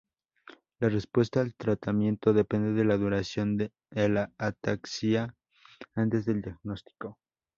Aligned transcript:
La 0.79 0.89
respuesta 0.89 1.41
al 1.41 1.53
tratamiento 1.53 2.33
depende 2.33 2.73
de 2.73 2.85
la 2.85 2.97
duración 2.97 3.55
de 3.55 3.71
la 3.91 4.33
ataxia 4.39 5.35
antes 5.93 6.25
del 6.25 6.41
diagnóstico. 6.41 7.19